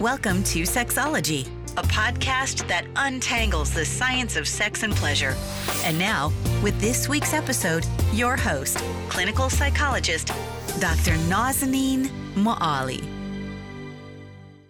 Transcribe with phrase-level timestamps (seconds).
[0.00, 5.34] Welcome to Sexology, a podcast that untangles the science of sex and pleasure.
[5.82, 6.32] And now,
[6.62, 8.76] with this week's episode, your host,
[9.08, 10.28] clinical psychologist,
[10.78, 11.16] Dr.
[11.26, 13.04] Nazanin Moali.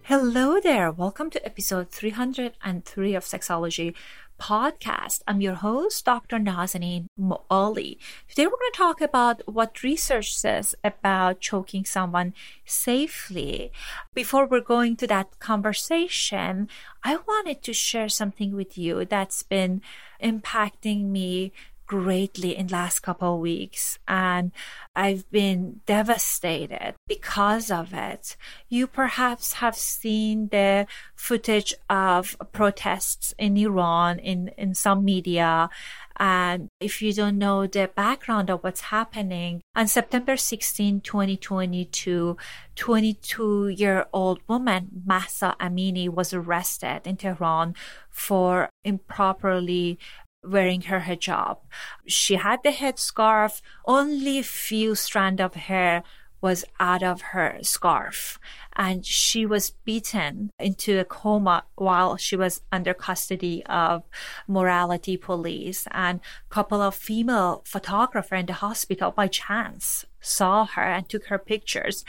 [0.01, 0.91] Hello there.
[0.91, 3.93] Welcome to episode 303 of Sexology
[4.39, 5.23] podcast.
[5.27, 6.39] I'm your host, Dr.
[6.39, 7.99] Nazanin Moali.
[8.29, 12.35] Today we're going to talk about what research says about choking someone
[12.65, 13.73] safely.
[14.15, 16.69] Before we're going to that conversation,
[17.03, 19.83] I wanted to share something with you that's been
[20.23, 21.53] impacting me
[21.89, 24.53] greatly in last couple of weeks and
[24.95, 28.37] I've been devastated because of it.
[28.69, 35.71] You perhaps have seen the footage of protests in Iran in, in some media.
[36.19, 42.37] And if you don't know the background of what's happening, on September 16, 2022,
[42.75, 47.75] 22 year old woman, Mahsa Amini, was arrested in Tehran
[48.11, 49.99] for improperly
[50.45, 51.59] wearing her hijab.
[52.07, 56.03] She had the headscarf, only few strand of hair
[56.41, 58.39] was out of her scarf.
[58.77, 64.05] And she was beaten into a coma while she was under custody of
[64.47, 65.87] morality police.
[65.91, 71.39] And couple of female photographer in the hospital by chance saw her and took her
[71.39, 72.05] pictures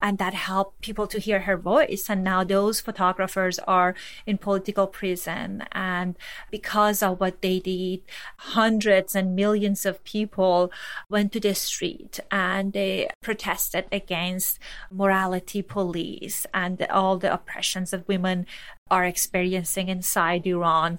[0.00, 2.10] and that helped people to hear her voice.
[2.10, 3.94] And now those photographers are
[4.26, 6.16] in political prison and
[6.50, 8.02] because of what they did
[8.38, 10.72] hundreds and millions of people
[11.08, 14.58] went to the street and they protested against
[14.90, 18.46] morality police and all the oppressions of women
[18.92, 20.98] are experiencing inside Iran.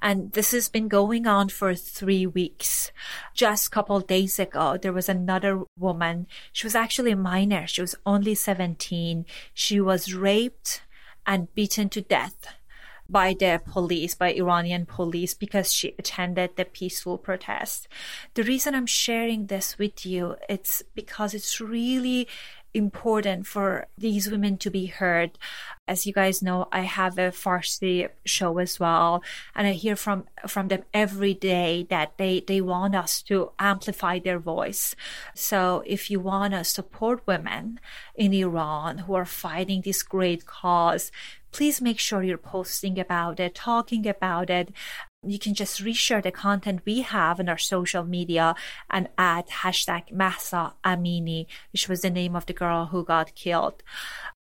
[0.00, 2.92] And this has been going on for three weeks.
[3.34, 6.28] Just a couple days ago, there was another woman.
[6.52, 7.66] She was actually a minor.
[7.66, 9.26] She was only 17.
[9.52, 10.82] She was raped
[11.26, 12.46] and beaten to death
[13.08, 17.88] by the police, by Iranian police, because she attended the peaceful protest.
[18.34, 22.28] The reason I'm sharing this with you, it's because it's really
[22.74, 25.38] important for these women to be heard.
[25.86, 29.22] As you guys know, I have a Farsi show as well,
[29.54, 34.18] and I hear from from them every day that they they want us to amplify
[34.18, 34.94] their voice.
[35.34, 37.80] So if you want to support women
[38.14, 41.10] in Iran who are fighting this great cause,
[41.52, 44.72] please make sure you're posting about it, talking about it,
[45.24, 48.54] you can just reshare the content we have in our social media
[48.90, 53.82] and add hashtag Mahsa Amini, which was the name of the girl who got killed.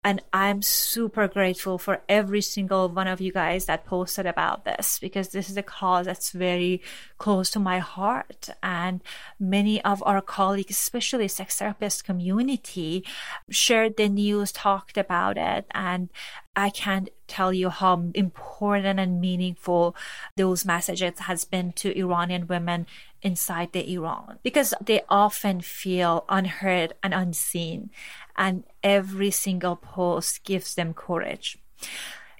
[0.04, 4.98] And I'm super grateful for every single one of you guys that posted about this
[5.00, 6.80] because this is a cause that's very
[7.18, 8.48] close to my heart.
[8.62, 9.02] And
[9.40, 13.04] many of our colleagues, especially sex therapist community,
[13.50, 15.66] shared the news, talked about it.
[15.72, 16.10] And
[16.54, 19.94] I can't tell you how important and meaningful
[20.36, 22.86] those messages has been to Iranian women
[23.22, 27.90] inside the Iran because they often feel unheard and unseen
[28.36, 31.58] and every single post gives them courage.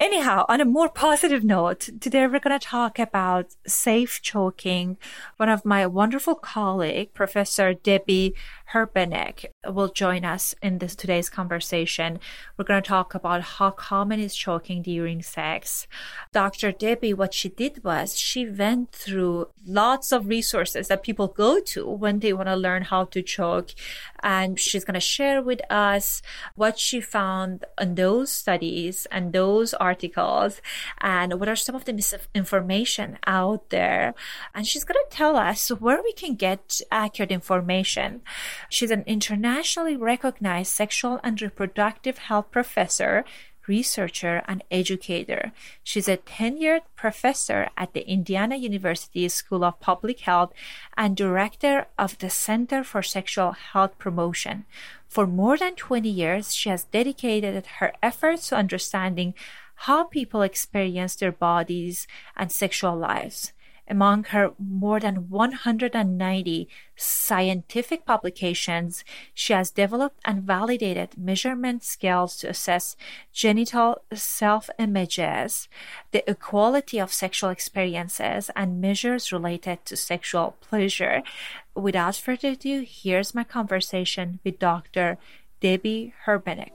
[0.01, 4.97] Anyhow, on a more positive note, today we're going to talk about safe choking.
[5.39, 8.37] One of my wonderful colleague, Professor Debby
[8.73, 12.21] Herbenick will join us in this today's conversation.
[12.57, 15.87] We're going to talk about how common is choking during sex.
[16.33, 16.73] Dr.
[16.73, 21.89] Debby, what she did was she went through lots of resources that people go to
[21.89, 23.71] when they want to learn how to choke.
[24.23, 26.21] And she's going to share with us
[26.55, 30.61] what she found in those studies and those articles
[31.01, 34.15] and what are some of the misinformation out there.
[34.55, 38.21] And she's going to tell us where we can get accurate information.
[38.69, 43.25] She's an internationally recognized sexual and reproductive health professor,
[43.69, 45.53] researcher, and educator.
[45.85, 50.53] She's a tenured professor at the Indiana University School of Public Health
[50.97, 54.65] and director of the Center for Sexual Health Promotion.
[55.07, 59.35] For more than 20 years, she has dedicated her efforts to understanding
[59.83, 63.53] how people experience their bodies and sexual lives.
[63.91, 69.03] Among her more than 190 scientific publications,
[69.33, 72.97] she has developed and validated measurement scales to assess
[73.33, 75.69] genital self images,
[76.11, 81.23] the equality of sexual experiences, and measures related to sexual pleasure.
[81.75, 85.17] Without further ado, here's my conversation with Dr.
[85.61, 86.73] Debby Herbenick.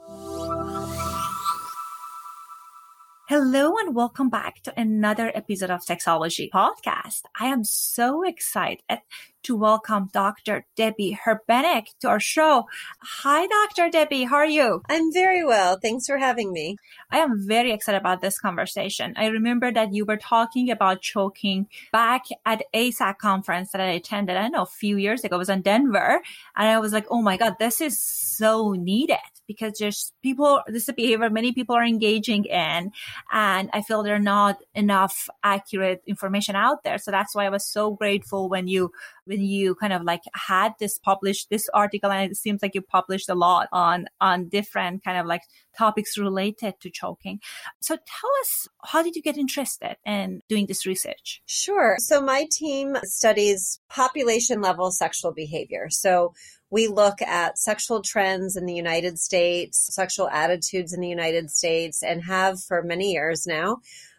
[3.30, 7.22] Hello and welcome back to another episode of Sexology Podcast.
[7.40, 8.82] I am so excited
[9.44, 10.66] to welcome Dr.
[10.78, 12.66] Debby Herbenick to our show.
[13.00, 13.90] Hi, Dr.
[13.90, 14.24] Debby.
[14.24, 14.82] How are you?
[14.90, 15.78] I'm very well.
[15.82, 16.78] Thanks for having me.
[17.12, 19.14] I am very excited about this conversation.
[19.18, 24.38] I remember that you were talking about choking back at AASECT conference that I attended,
[24.38, 25.36] I know a few years ago.
[25.36, 26.22] It was in Denver.
[26.56, 30.84] And I was like, oh my God, this is so needed because there's people, this
[30.84, 32.92] is a behavior many people are engaging in.
[33.32, 36.98] And I feel there are not enough accurate information out there.
[36.98, 38.92] So that's why I was so grateful when you,
[39.34, 42.12] when you kind of like had this published, this article.
[42.12, 45.42] And it seems like you published a lot on, on different kind of like
[45.78, 47.40] topics related to choking.
[47.82, 51.42] So tell us, how did you get interested in doing this research?
[51.46, 51.96] Sure.
[52.00, 55.88] So my team studies population level sexual behavior.
[55.90, 56.34] So
[56.70, 62.02] we look at sexual trends in the United States, sexual attitudes in the United States,
[62.04, 63.78] and have for many years now.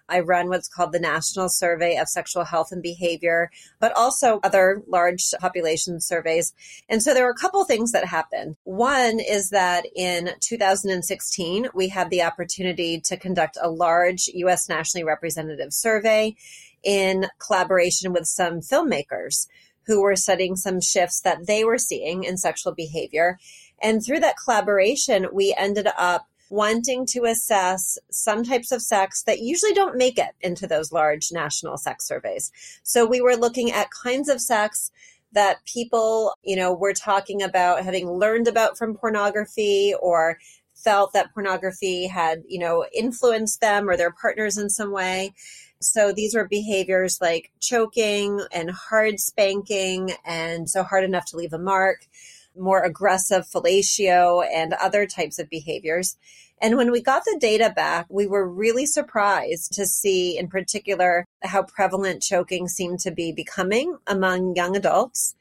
[0.08, 4.82] I run what's called the National Survey of Sexual Health and Behavior, but also other
[4.86, 6.52] large population surveys.
[6.88, 8.56] And so there were a couple things that happened.
[8.64, 14.68] One is that in 2016, we had the opportunity to conduct a large U.S.
[14.68, 16.36] nationally representative survey
[16.82, 19.46] in collaboration with some filmmakers
[19.86, 23.38] who were studying some shifts that they were seeing in sexual behavior.
[23.82, 29.41] And through that collaboration, we ended up wanting to assess some types of sex that
[29.41, 32.52] usually don't make it into those large national sex surveys.
[32.82, 34.91] So we were looking at kinds of sex
[35.32, 40.38] that people, you know, were talking about having learned about from pornography or
[40.75, 45.32] felt that pornography had, you know, influenced them or their partners in some way.
[45.81, 51.52] So these were behaviors like choking and hard spanking, and so hard enough to leave
[51.52, 52.06] a mark,
[52.56, 56.16] more aggressive fellatio, and other types of behaviors.
[56.60, 61.26] And when we got the data back, we were really surprised to see, in particular,
[61.42, 65.34] how prevalent choking seemed to be becoming among young adults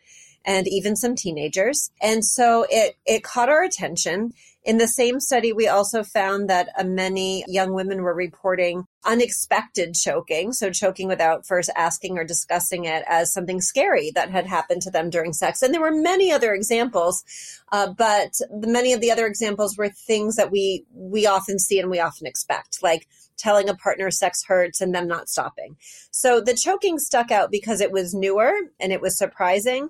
[0.45, 1.91] and even some teenagers.
[2.01, 4.33] And so it, it caught our attention.
[4.65, 9.93] In the same study, we also found that uh, many young women were reporting unexpected
[9.93, 10.53] choking.
[10.53, 14.91] So choking without first asking or discussing it as something scary that had happened to
[14.91, 15.61] them during sex.
[15.61, 17.25] And there were many other examples,
[17.73, 21.79] uh, but the, many of the other examples were things that we, we often see
[21.79, 25.75] and we often expect, like telling a partner sex hurts and them not stopping.
[26.11, 29.89] So the choking stuck out because it was newer and it was surprising.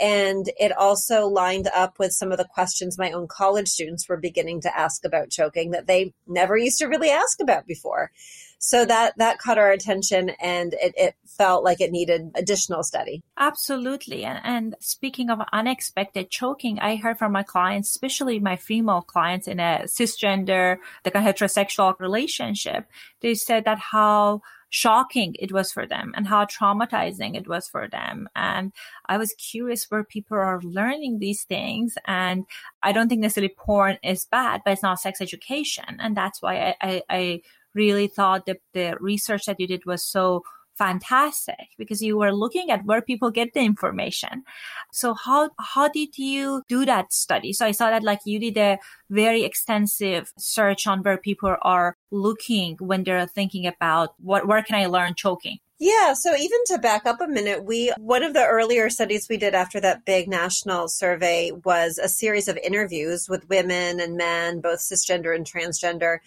[0.00, 4.16] And it also lined up with some of the questions my own college students were
[4.16, 8.12] beginning to ask about choking that they never used to really ask about before.
[8.60, 13.22] So that that caught our attention and it, it felt like it needed additional study.
[13.36, 14.24] Absolutely.
[14.24, 19.46] And, and speaking of unexpected choking, I heard from my clients, especially my female clients
[19.46, 22.86] in a cisgender, the heterosexual relationship,
[23.20, 27.88] they said that how shocking it was for them and how traumatizing it was for
[27.88, 28.28] them.
[28.36, 28.72] And
[29.06, 31.96] I was curious where people are learning these things.
[32.06, 32.44] And
[32.82, 35.96] I don't think necessarily porn is bad, but it's not sex education.
[35.98, 37.42] And that's why I, I, I
[37.74, 40.42] really thought that the research that you did was so
[40.78, 44.44] fantastic because you were looking at where people get the information.
[44.92, 47.52] So how, how did you do that study?
[47.52, 48.78] So I saw that like you did a
[49.10, 54.76] very extensive search on where people are looking when they're thinking about what, where can
[54.76, 55.58] I learn choking?
[55.80, 59.36] Yeah, so even to back up a minute, we one of the earlier studies we
[59.36, 64.60] did after that big national survey was a series of interviews with women and men,
[64.60, 66.18] both cisgender and transgender,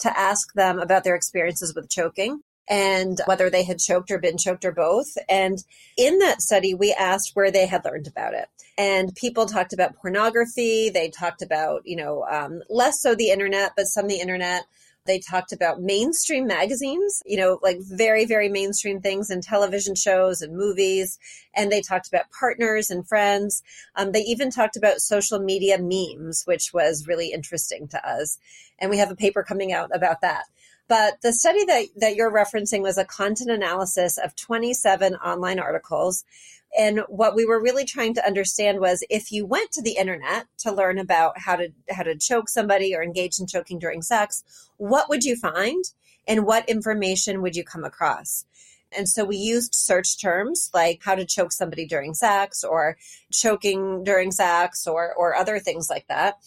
[0.00, 4.38] to ask them about their experiences with choking and whether they had choked or been
[4.38, 5.16] choked or both.
[5.28, 5.58] And
[5.96, 8.48] in that study, we asked where they had learned about it.
[8.78, 10.90] And people talked about pornography.
[10.90, 14.64] They talked about, you know, um, less so the internet, but some the internet.
[15.06, 20.42] They talked about mainstream magazines, you know, like very, very mainstream things and television shows
[20.42, 21.18] and movies.
[21.54, 23.62] And they talked about partners and friends.
[23.94, 28.38] Um, they even talked about social media memes, which was really interesting to us.
[28.80, 30.44] And we have a paper coming out about that.
[30.88, 36.24] But the study that, that you're referencing was a content analysis of 27 online articles.
[36.78, 40.46] And what we were really trying to understand was if you went to the internet
[40.58, 44.44] to learn about how to how to choke somebody or engage in choking during sex,
[44.76, 45.84] what would you find?
[46.28, 48.44] And what information would you come across?
[48.96, 52.96] And so we used search terms like how to choke somebody during sex or
[53.32, 56.38] choking during sex or, or other things like that.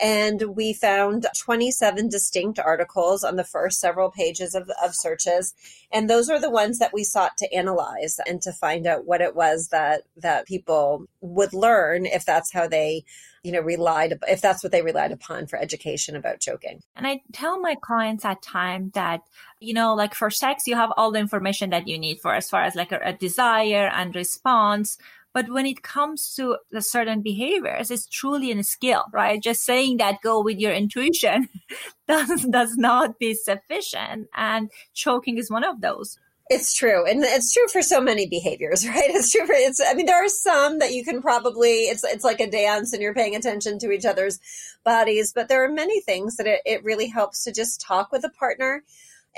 [0.00, 5.54] And we found 27 distinct articles on the first several pages of, of searches.
[5.92, 9.20] And those are the ones that we sought to analyze and to find out what
[9.20, 13.04] it was that, that people would learn if that's how they
[13.42, 17.20] you know relied if that's what they relied upon for education about choking and i
[17.32, 19.20] tell my clients at time that
[19.60, 22.48] you know like for sex you have all the information that you need for as
[22.48, 24.98] far as like a, a desire and response
[25.34, 29.42] But when it comes to certain behaviors, it's truly a skill, right?
[29.42, 31.48] Just saying that go with your intuition
[32.08, 34.28] does, does not be sufficient.
[34.34, 36.18] And choking is one of those.
[36.50, 37.06] It's true.
[37.06, 39.10] And it's true for so many behaviors, right?
[39.10, 42.24] It's true for it's I mean there are some that you can probably it's it's
[42.24, 44.40] like a dance and you're paying attention to each other's
[44.84, 48.24] bodies, but there are many things that it, it really helps to just talk with
[48.24, 48.82] a partner.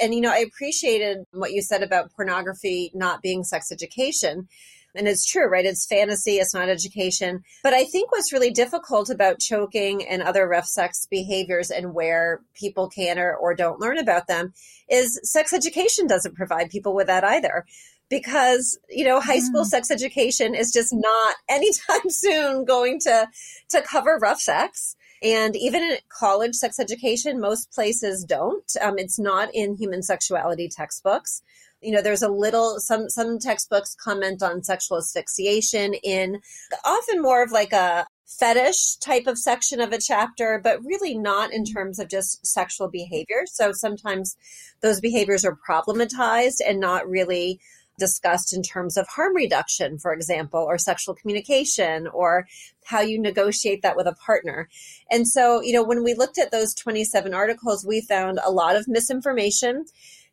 [0.00, 4.48] And you know, I appreciated what you said about pornography not being sex education
[4.94, 5.64] and it's true, right?
[5.64, 7.42] It's fantasy, it's not education.
[7.62, 12.40] But I think what's really difficult about choking and other rough sex behaviors and where
[12.54, 14.52] people can or, or don't learn about them
[14.88, 17.64] is sex education doesn't provide people with that either
[18.10, 19.66] because you know high school mm.
[19.66, 23.28] sex education is just not anytime soon going to
[23.68, 29.18] to cover rough sex and even in college sex education most places don't um, it's
[29.18, 31.42] not in human sexuality textbooks
[31.80, 36.40] you know there's a little some some textbooks comment on sexual asphyxiation in
[36.84, 41.52] often more of like a fetish type of section of a chapter but really not
[41.52, 44.36] in terms of just sexual behavior so sometimes
[44.82, 47.60] those behaviors are problematized and not really
[48.00, 52.48] discussed in terms of harm reduction, for example, or sexual communication, or
[52.84, 54.68] how you negotiate that with a partner.
[55.10, 58.74] And so, you know, when we looked at those 27 articles, we found a lot
[58.74, 59.84] of misinformation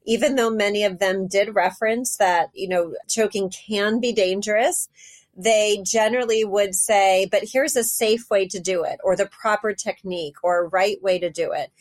[0.07, 4.89] even though many of them did reference that, you know, choking can be dangerous,
[5.35, 9.73] they generally would say, but here's a safe way to do it, or the proper
[9.73, 11.71] technique, or right way to do it.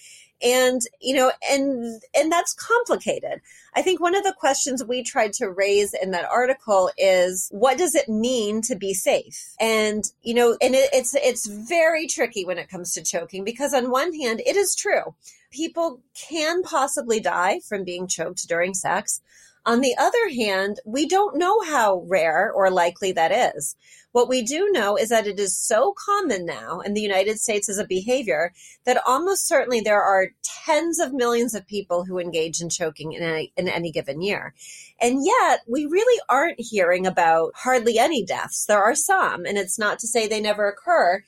[0.42, 3.40] And, you know, and, and that's complicated.
[3.74, 7.78] I think one of the questions we tried to raise in that article is what
[7.78, 9.54] does it mean to be safe?
[9.58, 13.72] And, you know, and it, it's, it's very tricky when it comes to choking because
[13.72, 15.14] on one hand, it is true
[15.50, 19.20] people can possibly die from being choked during sex.
[19.66, 23.74] On the other hand, we don't know how rare or likely that is.
[24.12, 27.68] What we do know is that it is so common now in the United States
[27.68, 28.52] as a behavior
[28.84, 30.28] that almost certainly there are
[30.64, 34.54] tens of millions of people who engage in choking in any, in any given year.
[35.00, 38.66] And yet we really aren't hearing about hardly any deaths.
[38.66, 41.24] There are some, and it's not to say they never occur,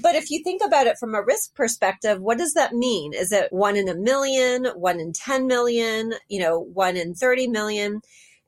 [0.00, 3.12] but if you think about it from a risk perspective, what does that mean?
[3.12, 7.48] Is it one in a million, one in 10 million, you know, one in 30
[7.48, 8.00] million?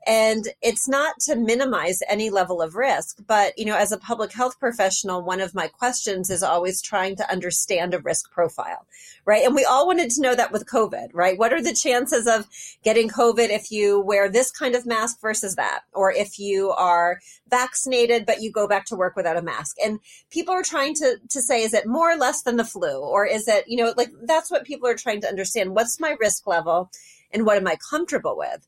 [0.06, 4.32] And it's not to minimize any level of risk, but you know, as a public
[4.32, 8.86] health professional, one of my questions is always trying to understand a risk profile,
[9.24, 9.44] right?
[9.44, 11.38] And we all wanted to know that with COVID, right?
[11.38, 12.48] What are the chances of
[12.82, 15.82] getting COVID if you wear this kind of mask versus that?
[15.92, 19.76] Or if you are vaccinated, but you go back to work without a mask?
[19.84, 23.00] And people are trying to, to say, is it more or less than the flu?
[23.00, 25.76] Or is it, you know, like that's what people are trying to understand.
[25.76, 26.90] What's my risk level?
[27.30, 28.66] And what am I comfortable with?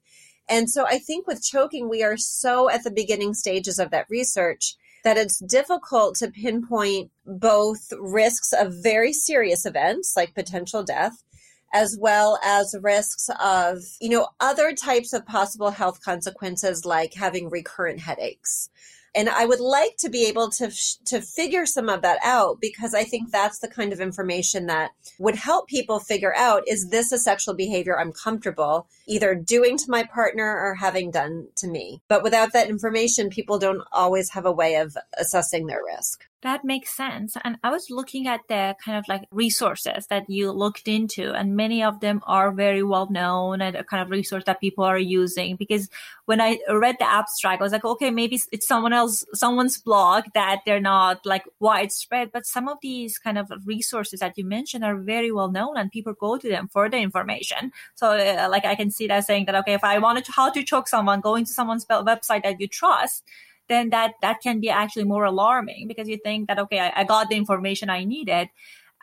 [0.49, 4.07] And so I think with choking, we are so at the beginning stages of that
[4.11, 11.23] research that it's difficult to pinpoint both risks of very serious events like potential death
[11.75, 17.51] as well as risks of you know other types of possible health consequences like having
[17.51, 18.71] recurrent headaches
[19.15, 20.71] and I would like to be able to
[21.07, 24.93] to figure some of that out because I think that's the kind of information that
[25.19, 29.85] would help people figure out is this a sexual behavior I'm comfortable either doing to
[29.91, 32.03] my partner or having done to me.
[32.09, 36.25] But without that information, people don't always have a way of assessing their risk.
[36.45, 37.39] That makes sense.
[37.43, 41.57] And I was looking at the kind of like resources that you looked into, and
[41.57, 44.99] many of them are very well known and a kind of resource that people are
[44.99, 45.57] using.
[45.57, 45.89] Because
[46.27, 50.25] when I read the abstract, I was like, okay, maybe it's someone else, someone's blog
[50.35, 52.31] that they're not like widespread.
[52.31, 55.91] But some of these kind of resources that you mentioned are very well known, and
[55.91, 57.73] people go to them for the information.
[57.95, 60.51] So, uh, like, I can see that saying that, okay, if I wanted to how
[60.51, 63.25] to choke someone, going to someone's website that you trust
[63.69, 67.05] then that that can be actually more alarming because you think that okay I, I
[67.05, 68.49] got the information i needed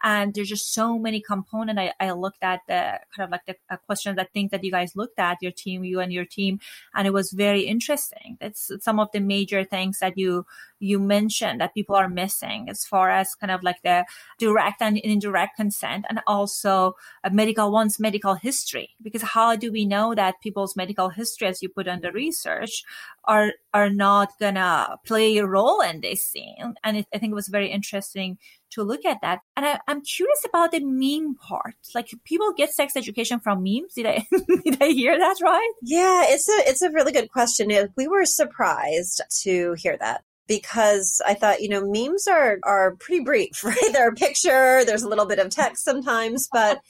[0.04, 1.80] and there's just so many component.
[1.80, 4.72] I, I looked at the kind of like the uh, questions that think that you
[4.72, 6.60] guys looked at your team you and your team
[6.94, 8.38] and it was very interesting.
[8.42, 10.46] It's some of the major things that you
[10.80, 14.04] you mentioned that people are missing as far as kind of like the
[14.40, 18.90] direct and indirect consent and also a medical one's medical history.
[19.02, 22.84] Because how do we know that people's medical history as you put on the research
[23.26, 26.74] are are not gonna play a role in this scene?
[26.84, 28.38] And it, i think it was very interesting
[28.72, 29.40] to look at that.
[29.56, 31.76] And I, i'm curious about the meme part.
[31.94, 33.94] Like people get sex education from memes.
[33.96, 34.26] Did i
[34.64, 35.74] did i hear that right?
[35.82, 37.70] Yeah it's a it's a really good question.
[37.96, 43.24] We were surprised to hear that because I thought, you know, memes are are pretty
[43.24, 43.78] brief, right?
[43.92, 46.82] They're a picture, there's a little bit of text sometimes, but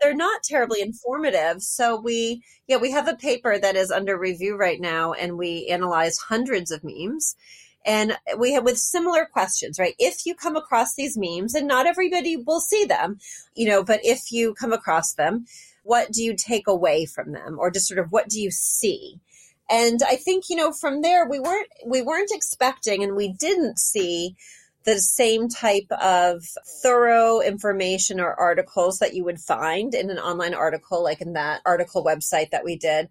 [0.00, 1.62] they're not terribly informative.
[1.62, 5.68] So we yeah, we have a paper that is under review right now and we
[5.68, 7.36] analyze hundreds of memes
[7.84, 9.94] And we have with similar questions, right?
[9.98, 13.18] If you come across these memes, and not everybody will see them,
[13.54, 15.46] you know, but if you come across them,
[15.82, 17.56] what do you take away from them?
[17.58, 19.20] Or just sort of what do you see?
[19.68, 23.78] And I think, you know, from there we weren't we weren't expecting and we didn't
[23.78, 24.36] see
[24.84, 26.44] the same type of
[26.82, 31.60] thorough information or articles that you would find in an online article, like in that
[31.64, 33.08] article website that we did.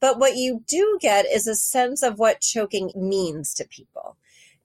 [0.00, 4.16] But what you do get is a sense of what choking means to people.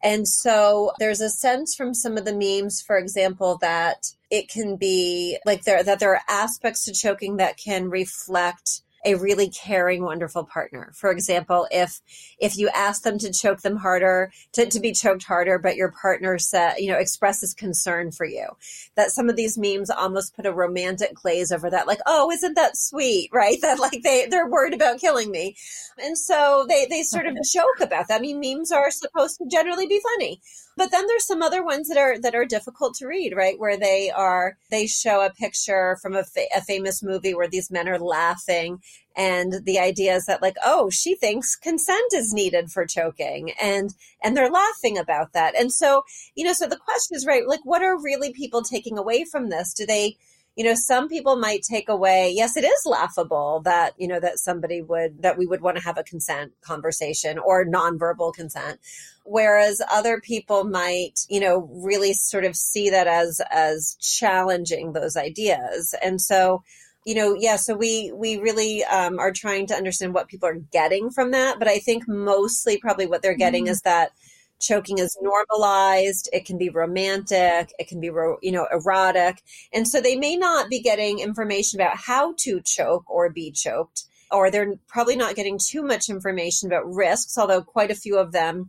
[0.02, 4.76] And so there's a sense from some of the memes, for example, that it can
[4.76, 10.04] be like there that there are aspects to choking that can reflect a really caring,
[10.04, 10.92] wonderful partner.
[10.96, 12.02] For example, if
[12.40, 15.92] if you ask them to choke them harder, to, to be choked harder, but your
[15.92, 18.48] partner said, you know, expresses concern for you,
[18.96, 22.56] that some of these memes almost put a romantic glaze over that, like, oh, isn't
[22.56, 23.60] that sweet, right?
[23.66, 25.56] That like they they're worried about killing me,
[25.98, 28.18] and so they they sort of joke about that.
[28.18, 30.42] I mean, memes are supposed to generally be funny.
[30.78, 33.58] But then there's some other ones that are that are difficult to read, right?
[33.58, 37.72] Where they are they show a picture from a, fa- a famous movie where these
[37.72, 38.82] men are laughing
[39.16, 43.52] and the idea is that like oh she thinks consent is needed for choking.
[43.62, 45.56] And and they're laughing about that.
[45.58, 46.04] And so
[46.36, 49.50] you know so the question is right like what are really people taking away from
[49.50, 49.74] this?
[49.74, 50.18] Do they
[50.56, 54.40] you know some people might take away yes it is laughable that you know that
[54.40, 58.80] somebody would that we would want to have a consent conversation or nonverbal consent
[59.26, 65.18] whereas other people might you know really sort of see that as as challenging those
[65.18, 65.94] ideas.
[66.02, 66.64] And so
[67.06, 70.60] you know yeah so we we really um, are trying to understand what people are
[70.72, 73.72] getting from that but i think mostly probably what they're getting mm-hmm.
[73.72, 74.12] is that
[74.60, 78.08] choking is normalized it can be romantic it can be
[78.42, 83.04] you know erotic and so they may not be getting information about how to choke
[83.10, 87.92] or be choked or they're probably not getting too much information about risks although quite
[87.92, 88.68] a few of them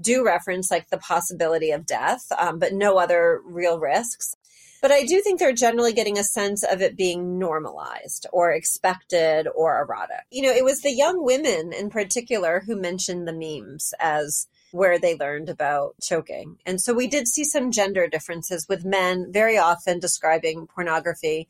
[0.00, 4.36] do reference like the possibility of death um, but no other real risks
[4.80, 9.48] but I do think they're generally getting a sense of it being normalized or expected
[9.54, 10.24] or erotic.
[10.30, 14.98] You know, it was the young women in particular who mentioned the memes as where
[14.98, 16.58] they learned about choking.
[16.64, 21.48] And so we did see some gender differences with men very often describing pornography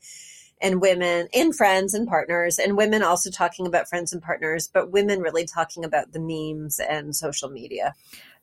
[0.61, 4.91] and women in friends and partners and women also talking about friends and partners but
[4.91, 7.93] women really talking about the memes and social media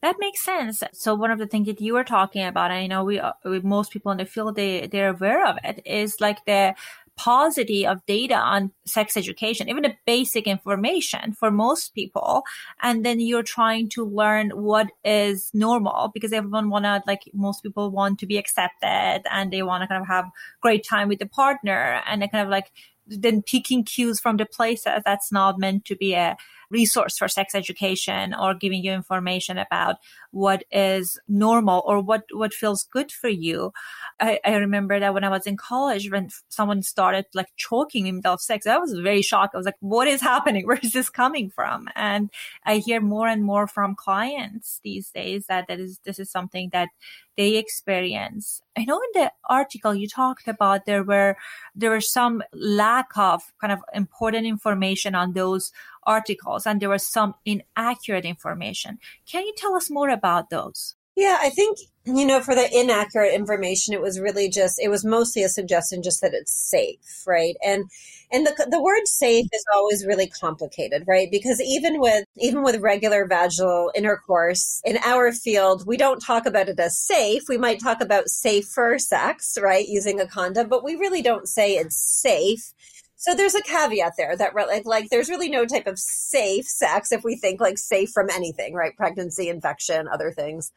[0.02, 3.04] that makes sense so one of the things that you were talking about i know
[3.04, 6.44] we, uh, we most people in the field they they're aware of it is like
[6.46, 6.74] the
[7.16, 12.42] paucity of data on sex education, even the basic information for most people.
[12.82, 17.90] And then you're trying to learn what is normal because everyone wanna, like most people
[17.90, 20.26] want to be accepted and they want to kind of have
[20.60, 22.70] great time with the partner and they kind of like
[23.06, 26.36] then picking cues from the places that's not meant to be a
[26.70, 29.96] resource for sex education or giving you information about
[30.30, 33.72] what is normal or what, what feels good for you.
[34.20, 38.40] I, I remember that when I was in college, when someone started like choking himself
[38.40, 39.54] sex, I was very shocked.
[39.54, 40.66] I was like, what is happening?
[40.66, 41.88] Where is this coming from?
[41.94, 42.30] And
[42.64, 46.70] I hear more and more from clients these days that that is, this is something
[46.72, 46.88] that
[47.36, 48.62] they experience.
[48.76, 51.36] I know in the article you talked about there were
[51.74, 55.70] there were some lack of kind of important information on those
[56.06, 58.98] articles and there was some inaccurate information.
[59.30, 60.94] Can you tell us more about those?
[61.16, 65.02] Yeah, I think, you know, for the inaccurate information, it was really just, it was
[65.02, 67.56] mostly a suggestion just that it's safe, right?
[67.64, 67.84] And,
[68.30, 71.28] and the, the word safe is always really complicated, right?
[71.30, 76.68] Because even with, even with regular vaginal intercourse in our field, we don't talk about
[76.68, 77.44] it as safe.
[77.48, 79.88] We might talk about safer sex, right?
[79.88, 82.74] Using a condom, but we really don't say it's safe
[83.16, 87.12] so there's a caveat there that like, like there's really no type of safe sex
[87.12, 88.96] if we think like safe from anything, right?
[88.96, 90.70] Pregnancy, infection, other things.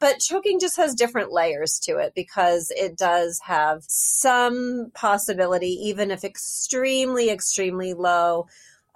[0.00, 6.10] But choking just has different layers to it because it does have some possibility, even
[6.10, 8.46] if extremely, extremely low,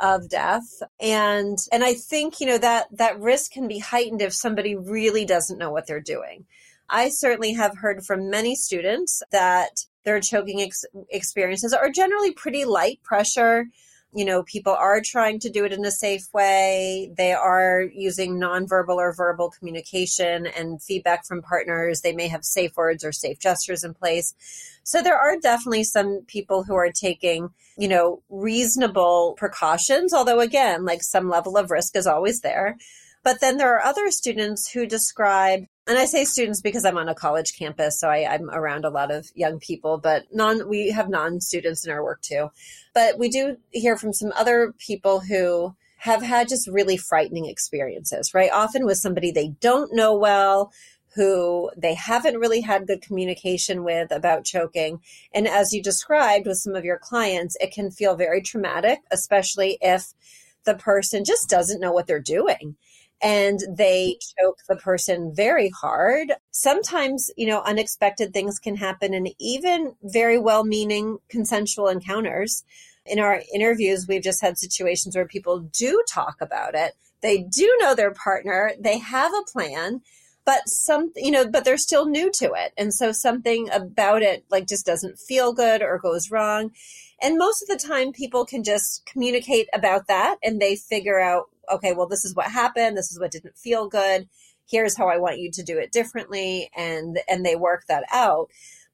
[0.01, 4.33] of death and and i think you know that that risk can be heightened if
[4.33, 6.45] somebody really doesn't know what they're doing
[6.89, 12.65] i certainly have heard from many students that their choking ex- experiences are generally pretty
[12.65, 13.67] light pressure.
[14.15, 17.13] You know, people are trying to do it in a safe way.
[17.15, 22.01] They are using nonverbal or verbal communication and feedback from partners.
[22.01, 24.35] They may have safe words or safe gestures in place.
[24.83, 30.87] So there are definitely some people who are taking, you know, reasonable precautions, although again,
[30.87, 32.79] like some level of risk is always there.
[33.23, 37.09] But then there are other students who describe and I say students because I'm on
[37.09, 40.91] a college campus, so I, am around a lot of young people, but non, we
[40.91, 42.51] have non students in our work too.
[42.93, 48.35] But we do hear from some other people who have had just really frightening experiences,
[48.35, 48.51] right?
[48.53, 50.73] Often with somebody they don't know well,
[51.15, 55.01] who they haven't really had good communication with about choking.
[55.33, 59.79] And as you described with some of your clients, it can feel very traumatic, especially
[59.81, 60.13] if
[60.65, 62.77] the person just doesn't know what they're doing
[63.21, 66.33] and they choke the person very hard.
[66.51, 72.65] Sometimes, you know, unexpected things can happen and even very well meaning consensual encounters.
[73.05, 76.95] In our interviews, we've just had situations where people do talk about it.
[77.21, 80.03] They do know their partner, they have a plan,
[80.45, 82.73] but some, you know, but they're still new to it.
[82.79, 86.71] And so something about it like just doesn't feel good or goes wrong.
[87.21, 91.51] And most of the time, people can just communicate about that and they figure out
[91.73, 92.97] okay, well, this is what happened.
[92.97, 94.29] This is what didn't feel good.
[94.69, 96.71] Here's how I want you to do it differently.
[96.77, 98.49] And, and they work that out.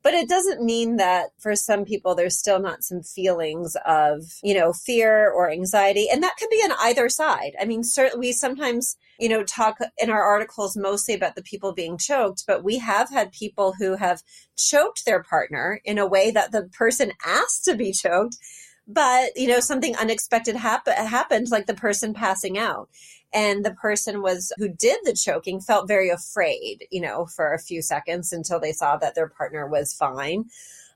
[0.05, 4.53] But it doesn't mean that for some people, there's still not some feelings of, you
[4.53, 6.09] know, fear or anxiety.
[6.13, 7.53] And that could be on either side.
[7.59, 11.73] I mean, certainly we sometimes, you know, talk in our articles mostly about the people
[11.73, 14.23] being choked, but we have had people who have
[14.57, 18.37] choked their partner in a way that the person asked to be choked
[18.87, 22.89] but you know something unexpected happen, happened like the person passing out
[23.35, 27.59] and the person was who did the choking felt very afraid you know for a
[27.59, 30.47] few seconds until they saw that their partner was fine.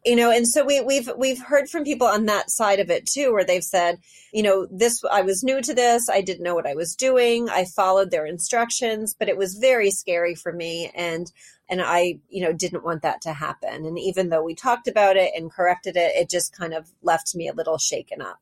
[0.07, 3.05] You know and so we, we've we've heard from people on that side of it
[3.05, 3.98] too where they've said
[4.33, 6.09] you know this i was new to this.
[6.09, 7.51] I didn't know what i was doing.
[7.51, 10.92] I followed their instructions but it was very scary for me.
[10.94, 11.31] And
[11.68, 13.85] and i you know didn't want that to happen.
[13.85, 17.35] And even though we talked about it and corrected it it just kind of left
[17.35, 18.38] me a little shaken up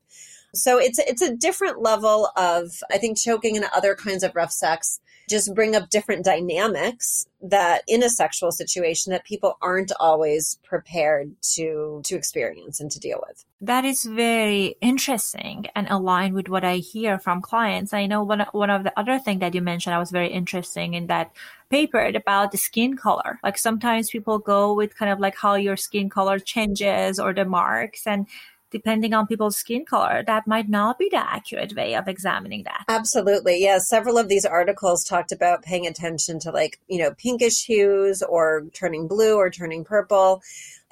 [0.57, 4.51] so it's it's a different level of i think choking and other kinds of rough
[4.51, 10.57] sex just bring up different dynamics that in a sexual situation that people aren't always
[10.63, 13.45] prepared to to experience and to deal with.
[13.61, 17.93] That is very interesting and aligned with what I hear from clients.
[17.93, 20.93] I know one one of the other thing that you mentioned I was very interesting
[20.93, 21.31] in that
[21.69, 23.39] paper about the skin color.
[23.43, 27.45] Like sometimes people go with kind of like how your skin color changes or the
[27.45, 28.27] marks and
[28.71, 32.83] depending on people's skin color, that might not be the accurate way of examining that.
[32.87, 33.61] Absolutely.
[33.63, 33.79] Yeah.
[33.79, 38.65] Several of these articles talked about paying attention to like, you know, pinkish hues or
[38.73, 40.41] turning blue or turning purple.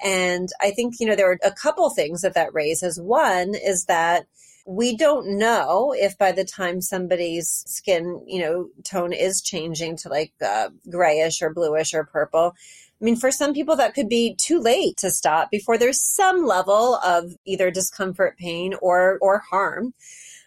[0.02, 3.00] And I think, you know, there are a couple things that that raises.
[3.00, 4.26] One is that
[4.66, 10.08] we don't know if by the time somebody's skin, you know, tone is changing to
[10.08, 12.52] like uh, grayish or bluish or purple,
[13.00, 16.46] I mean, for some people, that could be too late to stop before there's some
[16.46, 19.92] level of either discomfort, pain, or or harm.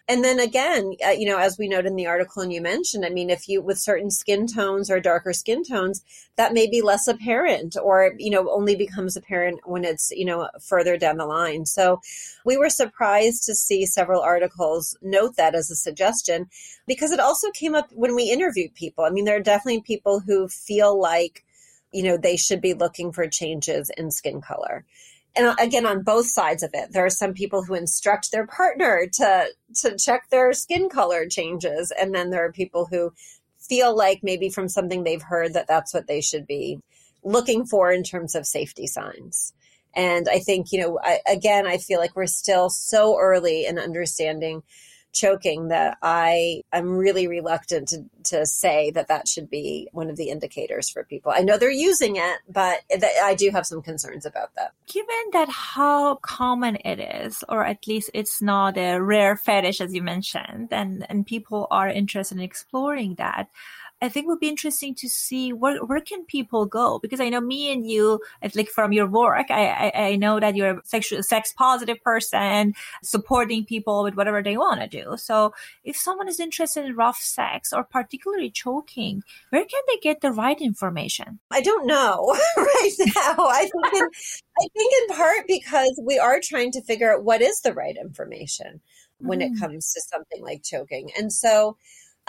[0.09, 3.05] And then again, uh, you know, as we note in the article and you mentioned,
[3.05, 6.03] I mean, if you with certain skin tones or darker skin tones,
[6.35, 10.49] that may be less apparent or, you know, only becomes apparent when it's, you know,
[10.59, 11.67] further down the line.
[11.67, 12.01] So
[12.43, 16.49] we were surprised to see several articles note that as a suggestion
[16.87, 19.03] because it also came up when we interviewed people.
[19.03, 21.43] I mean, there are definitely people who feel like
[21.91, 24.85] you know, they should be looking for changes in skin color.
[25.35, 28.47] And uh, again, on both sides of it, there are some people who instruct their
[28.47, 29.47] partner to
[29.81, 33.13] to check their skin color changes, and then there are people who
[33.57, 36.79] feel like maybe from something they've heard that that's what they should be
[37.23, 39.53] looking for in terms of safety signs.
[39.95, 43.77] And I think, you know, I, again, I feel like we're still so early in
[43.79, 44.63] understanding
[45.13, 50.17] choking that I am really reluctant to, to say that that should be one of
[50.17, 51.31] the indicators for people.
[51.35, 54.73] I know they're using it, but th- I do have some concerns about that.
[54.87, 59.93] Given that how common it is, or at least it's not a rare fetish, as
[59.93, 63.49] you mentioned, and, and people are interested in exploring that,
[64.01, 67.29] I think it would be interesting to see where where can people go because I
[67.29, 68.21] know me and you,
[68.55, 72.75] like from your work, I, I, I know that you're a sexual sex positive person,
[73.03, 75.17] supporting people with whatever they want to do.
[75.17, 80.21] So if someone is interested in rough sex or particularly choking, where can they get
[80.21, 81.39] the right information?
[81.51, 83.35] I don't know right now.
[83.37, 84.09] I think in,
[84.59, 87.95] I think in part because we are trying to figure out what is the right
[87.99, 88.81] information
[89.17, 89.51] when mm.
[89.51, 91.75] it comes to something like choking, and so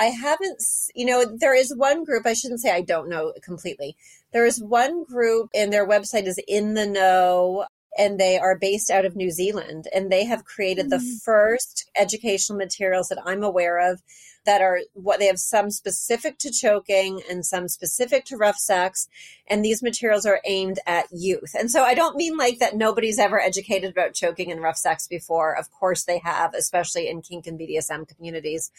[0.00, 0.62] I haven't,
[0.94, 3.96] you know, there is one group, I shouldn't say I don't know completely.
[4.32, 7.66] There is one group and their website is in the know
[7.98, 10.98] and they are based out of New Zealand and they have created mm-hmm.
[10.98, 14.00] the first educational materials that I'm aware of
[14.44, 19.09] that are what they have some specific to choking and some specific to rough sex.
[19.46, 21.55] And these materials are aimed at youth.
[21.59, 25.07] And so I don't mean like that nobody's ever educated about choking and rough sex
[25.07, 25.57] before.
[25.57, 28.70] Of course they have, especially in kink and BDSM communities.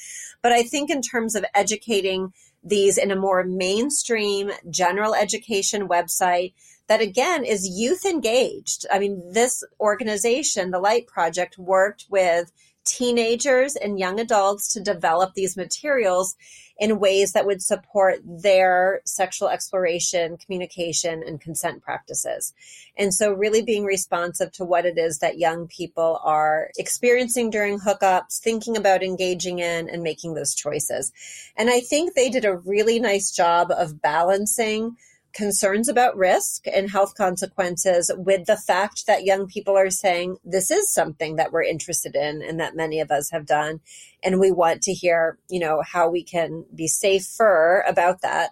[0.42, 6.54] But I think in terms of educating these in a more mainstream general education website
[6.88, 8.86] that again is youth engaged.
[8.92, 12.52] I mean, this organization, the Light Project, worked with
[12.86, 16.36] teenagers and young adults to develop these materials
[16.82, 22.54] in ways that would support their sexual exploration, communication, and consent practices.
[22.98, 27.80] And so, really being responsive to what it is that young people are experiencing during
[27.80, 31.12] hookups, thinking about engaging in, and making those choices.
[31.56, 34.98] And I think they did a really nice job of balancing
[35.34, 40.72] concerns about risk and health consequences with the fact that young people are saying this
[40.72, 43.80] is something that we're interested in and that many of us have done
[44.24, 48.52] and we want to hear you know how we can be safer about that.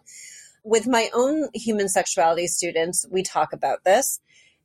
[0.64, 4.20] With my own human sexuality students we talk about this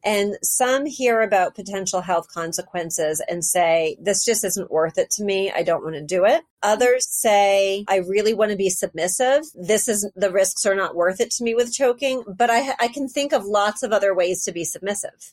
[0.05, 5.25] and some hear about potential health consequences and say, this just isn't worth it to
[5.25, 5.51] me.
[5.51, 6.43] I don't want to do it.
[6.63, 9.45] Others say, I really want to be submissive.
[9.55, 12.89] This is the risks are not worth it to me with choking, but I, I
[12.89, 15.33] can think of lots of other ways to be submissive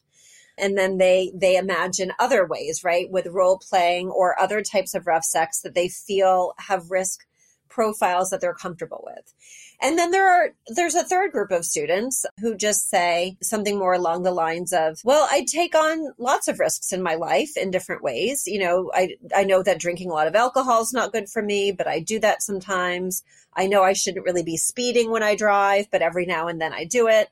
[0.57, 5.07] and then they they imagine other ways right with role playing or other types of
[5.07, 7.25] rough sex that they feel have risk
[7.69, 9.34] profiles that they're comfortable with
[9.81, 13.93] and then there are there's a third group of students who just say something more
[13.93, 17.71] along the lines of, well, I take on lots of risks in my life in
[17.71, 18.43] different ways.
[18.45, 21.41] You know, I I know that drinking a lot of alcohol is not good for
[21.41, 23.23] me, but I do that sometimes.
[23.55, 26.73] I know I shouldn't really be speeding when I drive, but every now and then
[26.73, 27.29] I do it.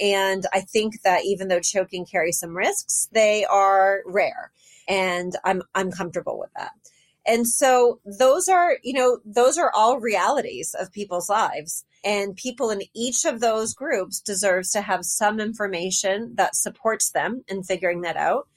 [0.00, 4.50] And I think that even though choking carries some risks, they are rare.
[4.88, 6.72] And I'm I'm comfortable with that.
[7.24, 11.84] And so those are, you know, those are all realities of people's lives.
[12.04, 17.44] And people in each of those groups deserves to have some information that supports them
[17.48, 18.48] in figuring that out.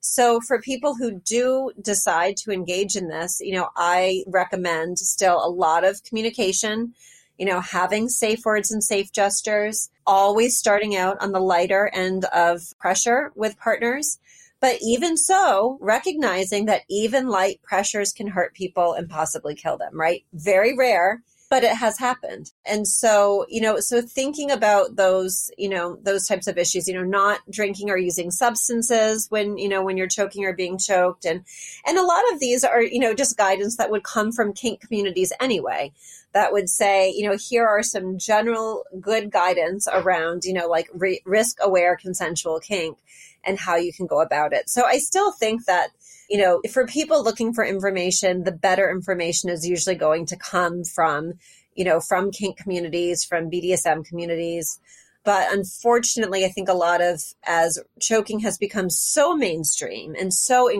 [0.00, 5.44] So for people who do decide to engage in this, you know, I recommend still
[5.44, 6.94] a lot of communication,
[7.38, 12.26] you know, having safe words and safe gestures, always starting out on the lighter end
[12.26, 14.18] of pressure with partners
[14.64, 20.00] but even so, recognizing that even light pressures can hurt people and possibly kill them,
[20.00, 20.24] right?
[20.32, 22.52] Very rare, but it has happened.
[22.66, 26.94] And so, you know, so thinking about those, you know, those types of issues, you
[26.94, 31.24] know, not drinking or using substances when, you know, when you're choking or being choked.
[31.24, 31.44] And,
[31.86, 34.80] and a lot of these are, you know, just guidance that would come from kink
[34.80, 35.92] communities anyway
[36.34, 40.88] that would say, you know, here are some general good guidance around, you know, like
[40.92, 42.98] re- risk aware consensual kink
[43.44, 44.68] and how you can go about it.
[44.68, 45.90] So I still think that,
[46.28, 50.84] you know, for people looking for information, the better information is usually going to come
[50.84, 51.34] from,
[51.74, 54.80] you know, from kink communities, from BDSM communities.
[55.24, 60.70] But unfortunately, I think a lot of as choking has become so mainstream and so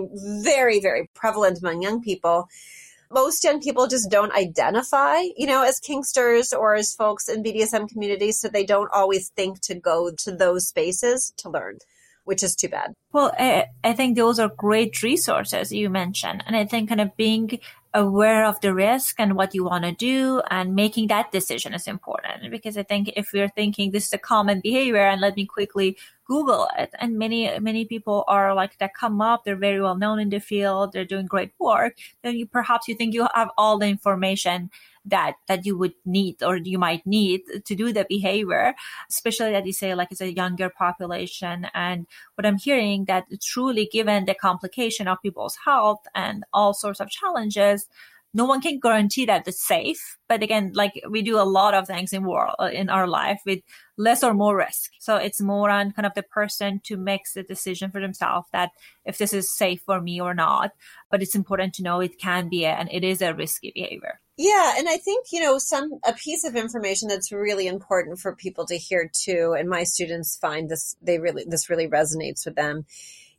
[0.42, 2.48] very, very prevalent among young people,
[3.10, 7.88] most young people just don't identify, you know, as kinksters or as folks in BDSM
[7.88, 8.40] communities.
[8.40, 11.78] So they don't always think to go to those spaces to learn
[12.24, 12.94] which is too bad.
[13.14, 16.42] Well, I, I think those are great resources you mentioned.
[16.48, 17.60] And I think kind of being
[17.94, 21.86] aware of the risk and what you want to do and making that decision is
[21.86, 25.46] important because I think if we're thinking this is a common behavior and let me
[25.46, 25.96] quickly
[26.26, 29.44] Google it and many, many people are like that come up.
[29.44, 30.92] They're very well known in the field.
[30.92, 31.94] They're doing great work.
[32.24, 34.70] Then you perhaps you think you have all the information
[35.04, 38.74] that that you would need or you might need to do the behavior
[39.10, 43.88] especially that you say like it's a younger population and what i'm hearing that truly
[43.92, 47.88] given the complication of people's health and all sorts of challenges
[48.34, 50.18] no one can guarantee that it's safe.
[50.28, 53.40] But again, like we do a lot of things in world uh, in our life
[53.46, 53.60] with
[53.96, 54.90] less or more risk.
[54.98, 58.70] So it's more on kind of the person to make the decision for themselves that
[59.04, 60.72] if this is safe for me or not.
[61.10, 64.20] But it's important to know it can be a, and it is a risky behavior.
[64.36, 68.34] Yeah, and I think you know some a piece of information that's really important for
[68.34, 72.56] people to hear too, and my students find this they really this really resonates with
[72.56, 72.84] them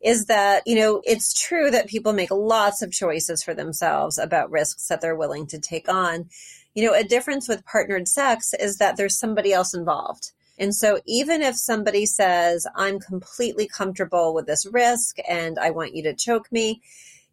[0.01, 4.51] is that, you know, it's true that people make lots of choices for themselves about
[4.51, 6.29] risks that they're willing to take on.
[6.75, 10.31] You know, a difference with partnered sex is that there's somebody else involved.
[10.60, 15.95] And so even if somebody says, I'm completely comfortable with this risk and I want
[15.95, 16.81] you to choke me,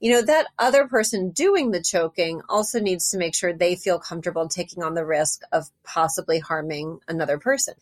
[0.03, 4.01] you know, that other person doing the choking also needs to make sure they feel
[4.01, 7.75] comfortable taking on the risk of possibly harming another person.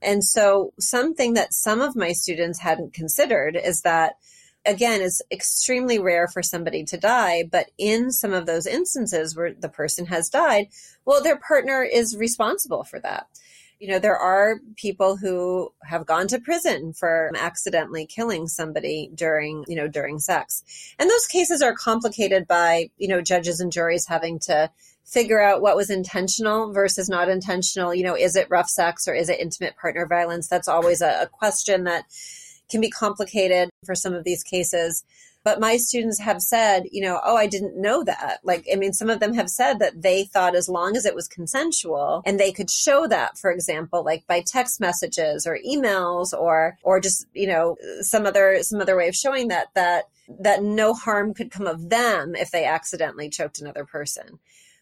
[0.00, 4.14] And so something that some of my students hadn't considered is that
[4.64, 9.54] again it's extremely rare for somebody to die but in some of those instances where
[9.54, 10.66] the person has died
[11.04, 13.28] well their partner is responsible for that
[13.78, 19.64] you know there are people who have gone to prison for accidentally killing somebody during
[19.68, 20.62] you know during sex
[20.98, 24.70] and those cases are complicated by you know judges and juries having to
[25.08, 27.94] figure out what was intentional versus not intentional.
[27.94, 30.48] You know, is it rough sex or is it intimate partner violence?
[30.48, 32.04] That's always a, a question that
[32.70, 35.04] can be complicated for some of these cases.
[35.44, 38.40] But my students have said, you know, oh, I didn't know that.
[38.42, 41.14] Like, I mean, some of them have said that they thought as long as it
[41.14, 46.32] was consensual and they could show that, for example, like by text messages or emails
[46.32, 50.08] or, or just, you know, some other, some other way of showing that, that,
[50.40, 54.38] that no harm could come of them if they accidentally choked another person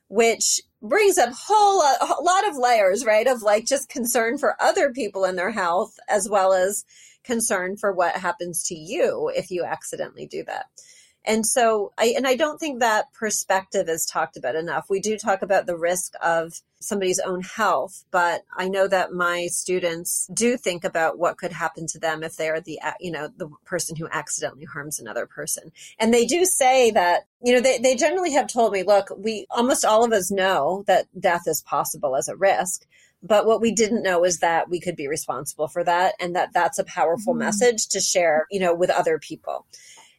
[0.08, 3.26] which brings up whole uh, a lot of layers, right?
[3.26, 6.84] Of like just concern for other people and their health, as well as
[7.26, 10.66] concern for what happens to you if you accidentally do that.
[11.26, 14.86] And so I and I don't think that perspective is talked about enough.
[14.88, 19.48] We do talk about the risk of somebody's own health, but I know that my
[19.48, 23.28] students do think about what could happen to them if they are the you know
[23.36, 25.72] the person who accidentally harms another person.
[25.98, 29.46] And they do say that you know they they generally have told me, look, we
[29.50, 32.86] almost all of us know that death is possible as a risk,
[33.26, 36.52] but what we didn't know is that we could be responsible for that and that
[36.52, 37.40] that's a powerful mm-hmm.
[37.40, 39.66] message to share you know with other people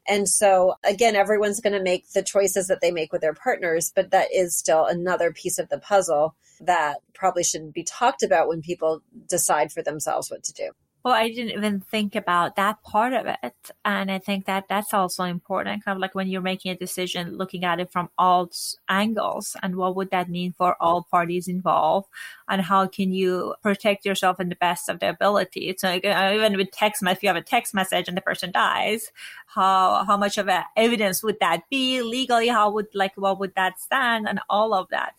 [0.08, 3.92] and so, again, everyone's going to make the choices that they make with their partners,
[3.94, 8.48] but that is still another piece of the puzzle that probably shouldn't be talked about
[8.48, 10.72] when people decide for themselves what to do.
[11.08, 13.72] Well, I didn't even think about that part of it.
[13.86, 15.86] And I think that that's also important.
[15.86, 18.52] Kind of like when you're making a decision, looking at it from all
[18.90, 22.10] angles and what would that mean for all parties involved
[22.50, 25.74] and how can you protect yourself in the best of the ability.
[25.78, 29.10] So uh, even with text, if you have a text message and the person dies,
[29.46, 32.50] how, how much of evidence would that be legally?
[32.50, 35.14] How would like, what would that stand and all of that?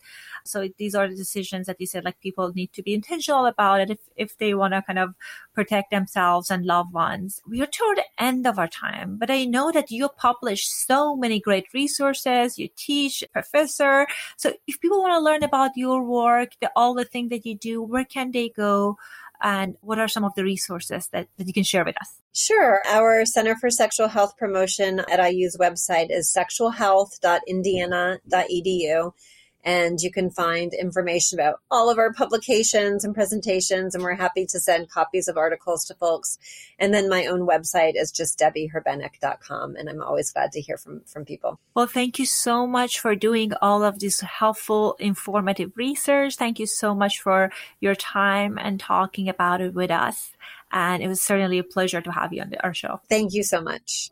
[0.45, 3.81] So these are the decisions that you said, like people need to be intentional about
[3.81, 5.15] it if, if they want to kind of
[5.53, 7.41] protect themselves and loved ones.
[7.47, 11.15] We are toward the end of our time, but I know that you publish so
[11.15, 12.57] many great resources.
[12.57, 14.07] You teach, professor.
[14.37, 17.55] So if people want to learn about your work, the, all the things that you
[17.55, 18.97] do, where can they go?
[19.41, 22.21] and what are some of the resources that, that you can share with us?
[22.33, 22.81] Sure.
[22.87, 29.13] Our Center for Sexual Health Promotion at IU's website is sexualhealth.indiana.edu.
[29.63, 33.93] And you can find information about all of our publications and presentations.
[33.93, 36.37] And we're happy to send copies of articles to folks.
[36.77, 39.75] And then my own website is just debbyherbenick.com.
[39.75, 41.59] And I'm always glad to hear from, from people.
[41.73, 46.35] Well, thank you so much for doing all of this helpful, informative research.
[46.35, 50.31] Thank you so much for your time and talking about it with us.
[50.71, 53.01] And it was certainly a pleasure to have you on the, our show.
[53.09, 54.11] Thank you so much.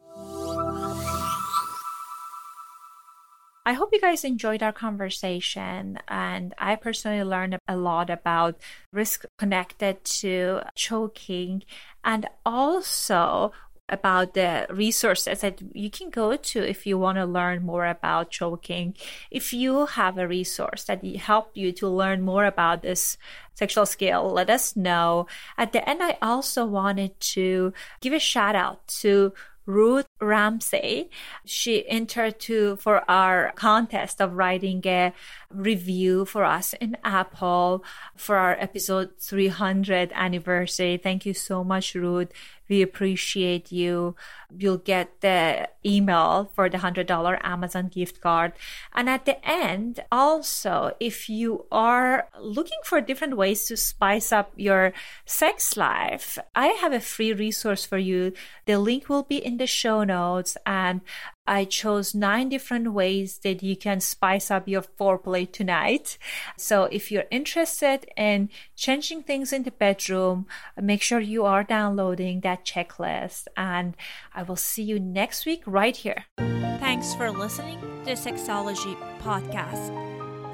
[3.68, 6.00] I hope you guys enjoyed our conversation.
[6.08, 8.56] And I personally learned a lot about
[8.94, 11.64] risk connected to choking
[12.02, 13.52] and also
[13.90, 18.32] about the resources that you can go to if you want to learn more about
[18.32, 18.96] choking.
[19.32, 23.18] If you have a resource that help you to learn more about this
[23.54, 25.28] sexual skill, let us know.
[25.58, 29.34] At the end, I also wanted to give a shout out to
[29.68, 31.12] Ruth Ramsey.
[31.46, 35.14] She entered to for our contest of writing a
[35.50, 37.84] review for us in Apple
[38.16, 40.98] for our episode 300 anniversary.
[40.98, 42.32] Thank you so much, Ruth.
[42.70, 44.16] We appreciate you.
[44.56, 48.54] You'll get the email for the $100 Amazon gift card.
[48.94, 54.52] And at the end, also, if you are looking for different ways to spice up
[54.58, 54.92] your
[55.26, 58.34] sex life, I have a free resource for you.
[58.66, 61.02] The link will be in the show notes and
[61.48, 66.18] I chose nine different ways that you can spice up your foreplay tonight.
[66.58, 70.46] So if you're interested in changing things in the bedroom,
[70.80, 73.48] make sure you are downloading that checklist.
[73.56, 73.96] And
[74.36, 76.26] I will see you next week right here.
[76.38, 79.94] Thanks for listening to the Sexology Podcast.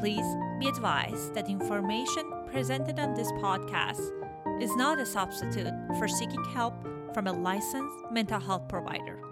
[0.00, 0.26] Please
[0.58, 4.00] be advised that information presented on this podcast
[4.62, 6.72] is not a substitute for seeking help
[7.12, 9.25] from a licensed mental health provider.